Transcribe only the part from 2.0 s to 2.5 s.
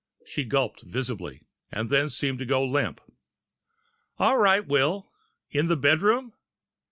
seemed to